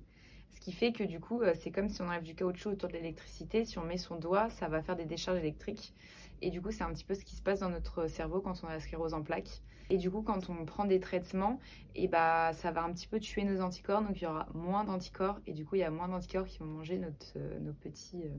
Ce 0.52 0.60
qui 0.60 0.72
fait 0.72 0.92
que 0.92 1.04
du 1.04 1.20
coup, 1.20 1.42
euh, 1.42 1.54
c'est 1.56 1.72
comme 1.72 1.90
si 1.90 2.02
on 2.02 2.08
enlève 2.08 2.24
du 2.24 2.36
caoutchouc 2.36 2.72
autour 2.72 2.90
de 2.90 2.94
l'électricité. 2.94 3.66
Si 3.66 3.78
on 3.78 3.84
met 3.84 3.98
son 3.98 4.16
doigt, 4.16 4.50
ça 4.50 4.68
va 4.68 4.82
faire 4.82 4.96
des 4.96 5.06
décharges 5.06 5.40
électriques. 5.40 5.94
Et 6.42 6.50
du 6.50 6.62
coup, 6.62 6.72
c'est 6.72 6.84
un 6.84 6.94
petit 6.94 7.04
peu 7.04 7.14
ce 7.14 7.26
qui 7.26 7.36
se 7.36 7.42
passe 7.42 7.60
dans 7.60 7.70
notre 7.70 8.08
cerveau 8.08 8.42
quand 8.42 8.62
on 8.64 8.68
a 8.68 8.74
la 8.74 8.80
sclérose 8.80 9.14
en 9.14 9.22
plaques. 9.22 9.62
Et 9.90 9.98
du 9.98 10.12
coup, 10.12 10.22
quand 10.22 10.50
on 10.50 10.66
prend 10.66 10.86
des 10.86 11.00
traitements, 11.00 11.60
et 11.96 12.08
bah, 12.08 12.52
ça 12.54 12.72
va 12.72 12.84
un 12.84 12.92
petit 12.94 13.08
peu 13.08 13.20
tuer 13.20 13.44
nos 13.44 13.62
anticorps. 13.62 14.02
Donc, 14.02 14.22
il 14.22 14.24
y 14.24 14.28
aura 14.28 14.48
moins 14.54 14.84
d'anticorps. 14.84 15.40
Et 15.48 15.54
du 15.54 15.66
coup, 15.66 15.76
il 15.76 15.80
y 15.80 15.84
a 15.84 15.92
moins 15.92 16.08
d'anticorps 16.08 16.46
qui 16.46 16.60
vont 16.60 16.66
manger 16.66 16.98
notre, 16.98 17.34
euh, 17.38 17.60
nos 17.60 17.72
euh, 17.72 18.30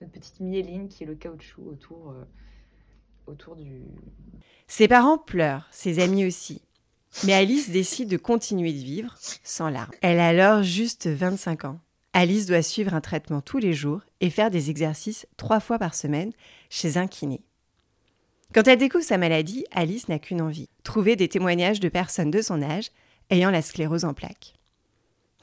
notre 0.00 0.12
petite 0.12 0.40
myéline, 0.40 0.88
qui 0.88 1.04
est 1.04 1.06
le 1.06 1.14
caoutchouc 1.14 1.62
autour, 1.66 2.10
euh, 2.10 2.24
autour 3.26 3.56
du... 3.56 3.82
Ses 4.66 4.88
parents 4.88 5.18
pleurent, 5.18 5.68
ses 5.70 6.00
amis 6.00 6.24
aussi. 6.24 6.62
Mais 7.24 7.34
Alice 7.34 7.70
décide 7.70 8.08
de 8.08 8.16
continuer 8.16 8.72
de 8.72 8.78
vivre 8.78 9.16
sans 9.42 9.68
larmes. 9.68 9.92
Elle 10.00 10.20
a 10.20 10.28
alors 10.28 10.62
juste 10.62 11.08
25 11.08 11.64
ans. 11.64 11.80
Alice 12.12 12.46
doit 12.46 12.62
suivre 12.62 12.94
un 12.94 13.00
traitement 13.00 13.40
tous 13.40 13.58
les 13.58 13.72
jours 13.72 14.00
et 14.20 14.30
faire 14.30 14.50
des 14.50 14.70
exercices 14.70 15.26
trois 15.36 15.60
fois 15.60 15.78
par 15.78 15.94
semaine 15.94 16.32
chez 16.68 16.96
un 16.96 17.06
kiné. 17.06 17.42
Quand 18.52 18.66
elle 18.66 18.78
découvre 18.78 19.04
sa 19.04 19.16
maladie, 19.16 19.64
Alice 19.70 20.08
n'a 20.08 20.18
qu'une 20.18 20.42
envie, 20.42 20.68
trouver 20.82 21.14
des 21.14 21.28
témoignages 21.28 21.78
de 21.78 21.88
personnes 21.88 22.32
de 22.32 22.42
son 22.42 22.62
âge 22.62 22.90
ayant 23.30 23.50
la 23.50 23.62
sclérose 23.62 24.04
en 24.04 24.12
plaques. 24.12 24.54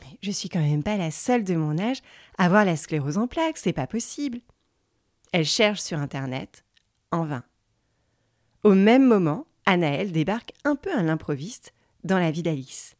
Mais 0.02 0.18
je 0.22 0.32
suis 0.32 0.50
quand 0.50 0.60
même 0.60 0.84
pas 0.84 0.98
la 0.98 1.10
seule 1.10 1.46
de 1.46 1.56
mon 1.56 1.80
âge 1.80 2.02
à 2.38 2.46
avoir 2.46 2.66
la 2.66 2.76
sclérose 2.76 3.18
en 3.18 3.28
plaques, 3.28 3.58
c'est 3.58 3.72
pas 3.72 3.88
possible. 3.88 4.42
Elle 5.32 5.46
cherche 5.46 5.80
sur 5.80 5.98
internet, 6.00 6.66
en 7.12 7.26
vain. 7.26 7.44
Au 8.64 8.74
même 8.74 9.06
moment, 9.06 9.48
Anaël 9.66 10.12
débarque 10.12 10.52
un 10.66 10.76
peu 10.76 10.92
à 10.92 11.02
l'improviste 11.02 11.74
dans 12.04 12.20
la 12.20 12.32
vie 12.32 12.44
d'Alice. 12.44 12.96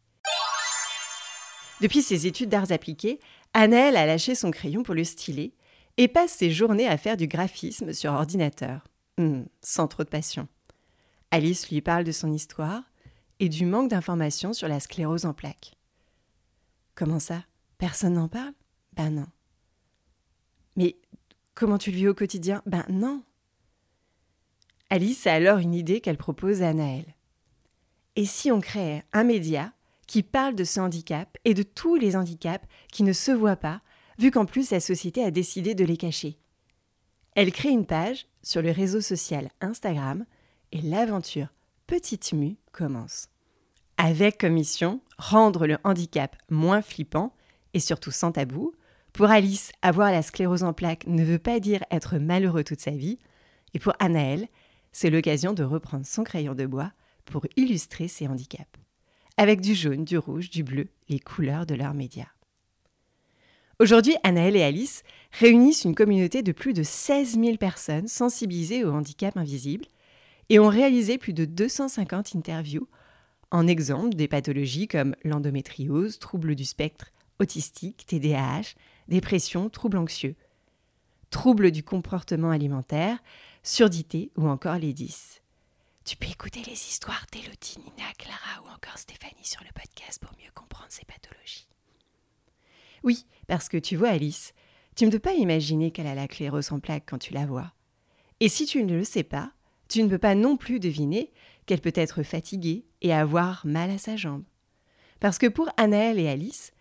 Depuis 1.82 2.02
ses 2.02 2.26
études 2.26 2.48
d'arts 2.48 2.72
appliqués, 2.72 3.20
Anaël 3.52 3.96
a 3.96 4.06
lâché 4.06 4.34
son 4.34 4.50
crayon 4.50 4.82
pour 4.82 4.94
le 4.94 5.04
styler 5.04 5.52
et 5.98 6.08
passe 6.08 6.32
ses 6.32 6.50
journées 6.50 6.88
à 6.88 6.96
faire 6.96 7.16
du 7.18 7.26
graphisme 7.26 7.92
sur 7.92 8.12
ordinateur. 8.12 8.84
Hum, 9.18 9.46
sans 9.62 9.88
trop 9.88 10.04
de 10.04 10.08
passion. 10.08 10.46
Alice 11.32 11.70
lui 11.70 11.80
parle 11.80 12.04
de 12.04 12.12
son 12.12 12.32
histoire 12.32 12.84
et 13.40 13.48
du 13.48 13.66
manque 13.66 13.90
d'informations 13.90 14.52
sur 14.52 14.68
la 14.68 14.80
sclérose 14.80 15.26
en 15.26 15.34
plaques. 15.34 15.76
Comment 16.94 17.18
ça? 17.18 17.44
Personne 17.78 18.14
n'en 18.14 18.28
parle? 18.28 18.54
Ben 18.94 19.10
non. 19.10 19.26
Mais 20.76 20.96
comment 21.54 21.78
tu 21.78 21.90
le 21.90 21.96
vis 21.96 22.08
au 22.08 22.14
quotidien? 22.14 22.62
Ben 22.64 22.84
non. 22.88 23.22
Alice 24.88 25.26
a 25.26 25.34
alors 25.34 25.58
une 25.58 25.74
idée 25.74 26.00
qu'elle 26.00 26.16
propose 26.16 26.62
à 26.62 26.68
Anaël. 26.68 27.14
Et 28.16 28.24
si 28.24 28.50
on 28.50 28.60
créait 28.60 29.04
un 29.12 29.24
média 29.24 29.72
qui 30.06 30.22
parle 30.22 30.54
de 30.54 30.64
ce 30.64 30.80
handicap 30.80 31.36
et 31.44 31.54
de 31.54 31.62
tous 31.62 31.96
les 31.96 32.16
handicaps 32.16 32.66
qui 32.90 33.02
ne 33.02 33.12
se 33.12 33.32
voient 33.32 33.56
pas, 33.56 33.82
vu 34.18 34.30
qu'en 34.30 34.46
plus 34.46 34.70
la 34.70 34.80
société 34.80 35.22
a 35.22 35.30
décidé 35.30 35.74
de 35.74 35.84
les 35.84 35.96
cacher? 35.96 36.38
Elle 37.38 37.52
crée 37.52 37.68
une 37.68 37.86
page 37.86 38.26
sur 38.42 38.62
le 38.62 38.72
réseau 38.72 39.00
social 39.00 39.48
Instagram 39.60 40.24
et 40.72 40.82
l'aventure 40.82 41.54
Petite 41.86 42.32
Mue 42.32 42.56
commence. 42.72 43.28
Avec 43.96 44.38
comme 44.38 44.54
mission 44.54 45.00
rendre 45.18 45.68
le 45.68 45.78
handicap 45.84 46.34
moins 46.50 46.82
flippant 46.82 47.32
et 47.74 47.78
surtout 47.78 48.10
sans 48.10 48.32
tabou. 48.32 48.72
Pour 49.12 49.26
Alice, 49.26 49.70
avoir 49.82 50.10
la 50.10 50.22
sclérose 50.22 50.64
en 50.64 50.72
plaques 50.72 51.06
ne 51.06 51.22
veut 51.22 51.38
pas 51.38 51.60
dire 51.60 51.84
être 51.92 52.18
malheureux 52.18 52.64
toute 52.64 52.80
sa 52.80 52.90
vie. 52.90 53.20
Et 53.72 53.78
pour 53.78 53.92
Anaël, 54.00 54.48
c'est 54.90 55.08
l'occasion 55.08 55.52
de 55.52 55.62
reprendre 55.62 56.06
son 56.06 56.24
crayon 56.24 56.56
de 56.56 56.66
bois 56.66 56.90
pour 57.24 57.46
illustrer 57.54 58.08
ses 58.08 58.26
handicaps. 58.26 58.66
Avec 59.36 59.60
du 59.60 59.76
jaune, 59.76 60.04
du 60.04 60.18
rouge, 60.18 60.50
du 60.50 60.64
bleu, 60.64 60.88
les 61.08 61.20
couleurs 61.20 61.66
de 61.66 61.76
leurs 61.76 61.94
médias. 61.94 62.32
Aujourd'hui, 63.80 64.16
Anaël 64.24 64.56
et 64.56 64.64
Alice 64.64 65.04
réunissent 65.30 65.84
une 65.84 65.94
communauté 65.94 66.42
de 66.42 66.50
plus 66.50 66.72
de 66.72 66.82
16 66.82 67.38
000 67.38 67.58
personnes 67.58 68.08
sensibilisées 68.08 68.84
au 68.84 68.92
handicap 68.92 69.36
invisible 69.36 69.86
et 70.48 70.58
ont 70.58 70.68
réalisé 70.68 71.16
plus 71.16 71.32
de 71.32 71.44
250 71.44 72.34
interviews 72.34 72.88
en 73.52 73.68
exemple 73.68 74.16
des 74.16 74.26
pathologies 74.26 74.88
comme 74.88 75.14
l'endométriose, 75.22 76.18
troubles 76.18 76.56
du 76.56 76.64
spectre 76.64 77.12
autistique, 77.38 78.04
TDAH, 78.04 78.74
dépression, 79.06 79.70
troubles 79.70 79.98
anxieux, 79.98 80.34
troubles 81.30 81.70
du 81.70 81.84
comportement 81.84 82.50
alimentaire, 82.50 83.18
surdité 83.62 84.32
ou 84.36 84.48
encore 84.48 84.78
les 84.78 84.92
10. 84.92 85.40
Tu 86.04 86.16
peux 86.16 86.28
écouter 86.28 86.62
les 86.66 86.72
histoires 86.72 87.26
d'Elodie, 87.30 87.78
Nina, 87.78 88.10
Clara 88.18 88.60
ou 88.64 88.74
encore 88.74 88.98
Stéphanie 88.98 89.44
sur 89.44 89.62
le 89.62 89.70
podcast 89.72 90.20
pour 90.20 90.32
mieux 90.32 90.50
comprendre 90.52 90.90
ces 90.90 91.04
pathologies. 91.04 91.68
Oui, 93.04 93.26
parce 93.46 93.68
que 93.68 93.76
tu 93.76 93.96
vois, 93.96 94.10
Alice, 94.10 94.54
tu 94.96 95.06
ne 95.06 95.10
peux 95.10 95.18
pas 95.18 95.34
imaginer 95.34 95.90
qu'elle 95.90 96.06
a 96.06 96.14
la 96.14 96.24
sclérose 96.24 96.72
en 96.72 96.80
plaques 96.80 97.04
quand 97.06 97.18
tu 97.18 97.32
la 97.32 97.46
vois. 97.46 97.72
Et 98.40 98.48
si 98.48 98.66
tu 98.66 98.82
ne 98.84 98.96
le 98.96 99.04
sais 99.04 99.22
pas, 99.22 99.52
tu 99.88 100.02
ne 100.02 100.08
peux 100.08 100.18
pas 100.18 100.34
non 100.34 100.56
plus 100.56 100.80
deviner 100.80 101.32
qu'elle 101.66 101.80
peut 101.80 101.92
être 101.94 102.22
fatiguée 102.22 102.86
et 103.02 103.12
avoir 103.12 103.66
mal 103.66 103.90
à 103.90 103.98
sa 103.98 104.16
jambe. 104.16 104.44
Parce 105.20 105.38
que 105.38 105.46
pour 105.46 105.68
Anaël 105.76 106.18
et 106.18 106.28
Alice, 106.28 106.72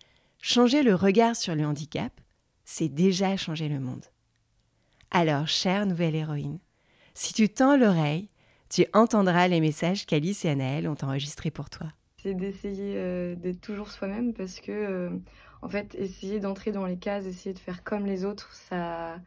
changer 0.41 0.83
le 0.83 0.95
regard 0.95 1.35
sur 1.35 1.55
le 1.55 1.65
handicap, 1.65 2.11
c'est 2.65 2.89
déjà 2.89 3.37
changer 3.37 3.69
le 3.69 3.79
monde. 3.79 4.05
Alors, 5.11 5.47
chère 5.47 5.85
nouvelle 5.85 6.15
héroïne, 6.15 6.59
si 7.13 7.33
tu 7.33 7.49
tends 7.49 7.77
l'oreille, 7.77 8.29
tu 8.69 8.85
entendras 8.93 9.47
les 9.47 9.61
messages 9.61 10.05
qu'Alice 10.05 10.45
et 10.45 10.49
Anaël 10.49 10.87
ont 10.87 10.97
enregistrés 11.01 11.51
pour 11.51 11.69
toi. 11.69 11.87
C'est 12.21 12.33
d'essayer 12.33 12.93
euh, 12.95 13.35
d'être 13.35 13.61
toujours 13.61 13.89
soi-même 13.89 14.33
parce 14.33 14.59
que 14.59 14.71
euh, 14.71 15.09
en 15.61 15.69
fait, 15.69 15.95
essayer 15.95 16.39
d'entrer 16.39 16.71
dans 16.71 16.85
les 16.85 16.97
cases, 16.97 17.25
essayer 17.25 17.53
de 17.53 17.59
faire 17.59 17.83
comme 17.83 18.05
les 18.05 18.25
autres, 18.25 18.53
ça, 18.53 19.19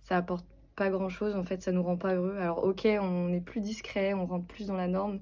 ça 0.00 0.16
apporte 0.16 0.46
pas 0.76 0.90
grand 0.90 1.08
chose, 1.08 1.34
en 1.36 1.42
fait, 1.42 1.60
ça 1.62 1.72
nous 1.72 1.82
rend 1.82 1.96
pas 1.96 2.14
heureux. 2.14 2.36
Alors, 2.38 2.64
ok, 2.64 2.86
on 3.00 3.32
est 3.32 3.40
plus 3.40 3.60
discret, 3.60 4.14
on 4.14 4.26
rentre 4.26 4.46
plus 4.46 4.66
dans 4.66 4.76
la 4.76 4.86
norme, 4.88 5.20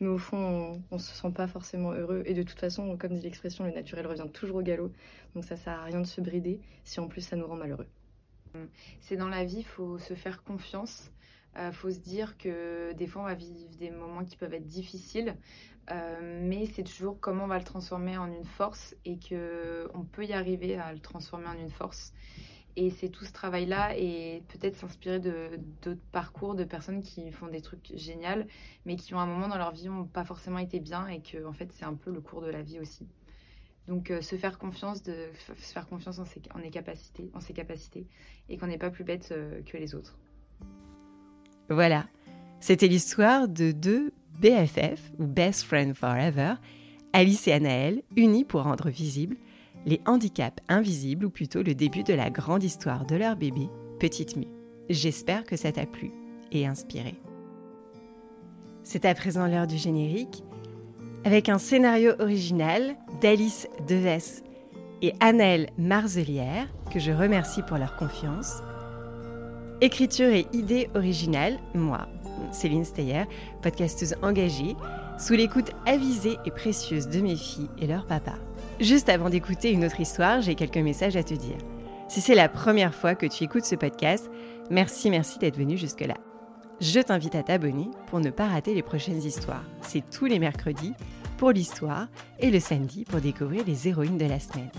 mais 0.00 0.08
au 0.08 0.18
fond, 0.18 0.36
on, 0.36 0.82
on 0.90 0.98
se 0.98 1.14
sent 1.14 1.30
pas 1.30 1.46
forcément 1.46 1.92
heureux. 1.92 2.22
Et 2.26 2.34
de 2.34 2.42
toute 2.42 2.58
façon, 2.58 2.96
comme 2.98 3.14
dit 3.14 3.22
l'expression, 3.22 3.64
le 3.64 3.72
naturel 3.72 4.06
revient 4.06 4.28
toujours 4.32 4.56
au 4.56 4.62
galop. 4.62 4.92
Donc, 5.34 5.44
ça 5.44 5.56
sert 5.56 5.72
à 5.72 5.84
rien 5.84 6.00
de 6.00 6.06
se 6.06 6.20
brider 6.20 6.60
si 6.84 7.00
en 7.00 7.08
plus 7.08 7.22
ça 7.22 7.36
nous 7.36 7.46
rend 7.46 7.56
malheureux. 7.56 7.86
C'est 9.00 9.16
dans 9.16 9.28
la 9.28 9.44
vie, 9.44 9.58
il 9.58 9.64
faut 9.64 9.98
se 9.98 10.14
faire 10.14 10.42
confiance. 10.42 11.10
Il 11.54 11.60
euh, 11.60 11.72
faut 11.72 11.90
se 11.90 11.98
dire 11.98 12.36
que 12.38 12.92
des 12.92 13.06
fois, 13.06 13.22
on 13.22 13.24
va 13.24 13.34
vivre 13.34 13.76
des 13.78 13.90
moments 13.90 14.24
qui 14.24 14.36
peuvent 14.36 14.54
être 14.54 14.66
difficiles, 14.66 15.36
euh, 15.90 16.40
mais 16.42 16.66
c'est 16.66 16.82
toujours 16.82 17.18
comment 17.18 17.44
on 17.44 17.48
va 17.48 17.58
le 17.58 17.64
transformer 17.64 18.18
en 18.18 18.26
une 18.26 18.44
force 18.44 18.94
et 19.04 19.18
que 19.18 19.88
on 19.94 20.04
peut 20.04 20.24
y 20.24 20.32
arriver 20.32 20.76
à 20.76 20.92
le 20.92 21.00
transformer 21.00 21.46
en 21.46 21.58
une 21.58 21.70
force. 21.70 22.12
Et 22.76 22.90
c'est 22.90 23.08
tout 23.08 23.24
ce 23.24 23.32
travail-là 23.32 23.96
et 23.96 24.44
peut-être 24.48 24.76
s'inspirer 24.76 25.18
de 25.18 25.58
d'autres 25.82 26.00
parcours 26.12 26.54
de 26.54 26.62
personnes 26.62 27.02
qui 27.02 27.32
font 27.32 27.48
des 27.48 27.60
trucs 27.60 27.90
géniaux, 27.96 28.44
mais 28.84 28.94
qui 28.94 29.14
ont 29.14 29.18
un 29.18 29.26
moment 29.26 29.48
dans 29.48 29.58
leur 29.58 29.72
vie 29.72 29.88
n'ont 29.88 30.04
pas 30.04 30.24
forcément 30.24 30.58
été 30.58 30.78
bien 30.78 31.08
et 31.08 31.20
que 31.20 31.44
en 31.44 31.52
fait 31.52 31.72
c'est 31.72 31.84
un 31.84 31.94
peu 31.94 32.12
le 32.12 32.20
cours 32.20 32.42
de 32.42 32.50
la 32.50 32.62
vie 32.62 32.78
aussi. 32.78 33.08
Donc 33.88 34.10
euh, 34.10 34.20
se 34.20 34.36
faire 34.36 34.58
confiance, 34.58 35.02
se 35.02 35.30
faire 35.54 35.88
confiance 35.88 36.20
en 36.20 36.24
ses, 36.24 36.40
capacités, 36.70 37.30
en 37.34 37.40
ses 37.40 37.54
capacités, 37.54 38.06
et 38.48 38.58
qu'on 38.58 38.66
n'est 38.68 38.78
pas 38.78 38.90
plus 38.90 39.02
bête 39.02 39.34
que 39.66 39.76
les 39.76 39.94
autres. 39.94 40.16
Voilà, 41.68 42.06
c'était 42.60 42.88
l'histoire 42.88 43.48
de 43.48 43.72
deux 43.72 44.12
BFF 44.40 45.12
ou 45.18 45.26
Best 45.26 45.64
Friend 45.64 45.94
Forever, 45.94 46.54
Alice 47.12 47.48
et 47.48 47.52
Anaël, 47.52 48.02
unis 48.16 48.44
pour 48.44 48.62
rendre 48.62 48.88
visibles 48.88 49.36
les 49.86 50.00
handicaps 50.06 50.62
invisibles 50.68 51.26
ou 51.26 51.30
plutôt 51.30 51.62
le 51.62 51.74
début 51.74 52.02
de 52.02 52.14
la 52.14 52.30
grande 52.30 52.62
histoire 52.62 53.06
de 53.06 53.16
leur 53.16 53.36
bébé, 53.36 53.68
Petite 53.98 54.36
Mue. 54.36 54.48
J'espère 54.90 55.44
que 55.44 55.56
ça 55.56 55.72
t'a 55.72 55.86
plu 55.86 56.10
et 56.52 56.66
inspiré. 56.66 57.14
C'est 58.82 59.04
à 59.04 59.14
présent 59.14 59.46
l'heure 59.46 59.66
du 59.66 59.76
générique 59.76 60.42
avec 61.24 61.48
un 61.48 61.58
scénario 61.58 62.12
original 62.20 62.96
d'Alice 63.20 63.68
Deves 63.86 64.42
et 65.02 65.12
Annelle 65.20 65.68
Marzelière, 65.78 66.68
que 66.92 66.98
je 66.98 67.12
remercie 67.12 67.62
pour 67.62 67.76
leur 67.76 67.96
confiance. 67.96 68.62
Écriture 69.80 70.30
et 70.30 70.48
idée 70.52 70.90
originale, 70.96 71.56
moi, 71.72 72.08
Céline 72.50 72.84
Steyer, 72.84 73.24
podcasteuse 73.62 74.16
engagée, 74.22 74.74
sous 75.20 75.34
l'écoute 75.34 75.70
avisée 75.86 76.36
et 76.44 76.50
précieuse 76.50 77.08
de 77.08 77.20
mes 77.20 77.36
filles 77.36 77.70
et 77.78 77.86
leur 77.86 78.04
papa. 78.04 78.34
Juste 78.80 79.08
avant 79.08 79.30
d'écouter 79.30 79.70
une 79.70 79.84
autre 79.84 80.00
histoire, 80.00 80.40
j'ai 80.42 80.56
quelques 80.56 80.78
messages 80.78 81.16
à 81.16 81.22
te 81.22 81.34
dire. 81.34 81.58
Si 82.08 82.20
c'est 82.20 82.34
la 82.34 82.48
première 82.48 82.92
fois 82.92 83.14
que 83.14 83.26
tu 83.26 83.44
écoutes 83.44 83.66
ce 83.66 83.76
podcast, 83.76 84.28
merci, 84.68 85.10
merci 85.10 85.38
d'être 85.38 85.58
venu 85.58 85.76
jusque-là. 85.76 86.16
Je 86.80 86.98
t'invite 86.98 87.36
à 87.36 87.44
t'abonner 87.44 87.88
pour 88.08 88.18
ne 88.18 88.30
pas 88.30 88.48
rater 88.48 88.74
les 88.74 88.82
prochaines 88.82 89.22
histoires. 89.22 89.64
C'est 89.80 90.10
tous 90.10 90.26
les 90.26 90.40
mercredis 90.40 90.94
pour 91.36 91.52
l'histoire 91.52 92.08
et 92.40 92.50
le 92.50 92.58
samedi 92.58 93.04
pour 93.04 93.20
découvrir 93.20 93.62
les 93.64 93.86
héroïnes 93.86 94.18
de 94.18 94.26
la 94.26 94.40
semaine. 94.40 94.70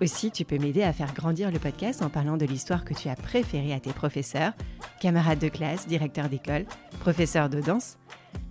Aussi, 0.00 0.30
tu 0.30 0.44
peux 0.44 0.58
m'aider 0.58 0.82
à 0.82 0.92
faire 0.92 1.14
grandir 1.14 1.50
le 1.50 1.58
podcast 1.58 2.02
en 2.02 2.10
parlant 2.10 2.36
de 2.36 2.44
l'histoire 2.44 2.84
que 2.84 2.92
tu 2.92 3.08
as 3.08 3.16
préférée 3.16 3.72
à 3.72 3.80
tes 3.80 3.92
professeurs, 3.92 4.52
camarades 5.00 5.38
de 5.38 5.48
classe, 5.48 5.86
directeurs 5.86 6.28
d'école, 6.28 6.66
professeurs 7.00 7.48
de 7.48 7.60
danse 7.60 7.96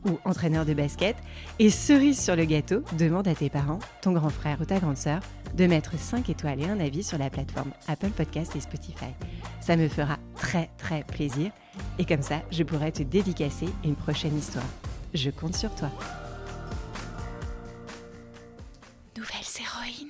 ou 0.05 0.17
entraîneurs 0.25 0.65
de 0.65 0.73
basket. 0.73 1.15
Et 1.59 1.69
cerise 1.69 2.19
sur 2.19 2.35
le 2.35 2.45
gâteau, 2.45 2.83
demande 2.97 3.27
à 3.27 3.35
tes 3.35 3.51
parents, 3.51 3.79
ton 4.01 4.13
grand 4.13 4.29
frère 4.29 4.59
ou 4.59 4.65
ta 4.65 4.79
grande 4.79 4.97
sœur 4.97 5.19
de 5.55 5.67
mettre 5.67 5.97
5 5.97 6.29
étoiles 6.29 6.61
et 6.61 6.65
un 6.65 6.79
avis 6.79 7.03
sur 7.03 7.19
la 7.19 7.29
plateforme 7.29 7.71
Apple 7.87 8.09
Podcast 8.09 8.55
et 8.55 8.59
Spotify. 8.59 9.13
Ça 9.61 9.77
me 9.77 9.87
fera 9.87 10.17
très 10.35 10.71
très 10.77 11.03
plaisir 11.03 11.51
et 11.99 12.05
comme 12.05 12.23
ça, 12.23 12.41
je 12.51 12.63
pourrai 12.63 12.91
te 12.91 13.03
dédicacer 13.03 13.67
une 13.83 13.95
prochaine 13.95 14.37
histoire. 14.37 14.65
Je 15.13 15.29
compte 15.29 15.55
sur 15.55 15.73
toi. 15.75 15.91
Nouvelles 19.15 19.61
héroïnes. 19.61 20.04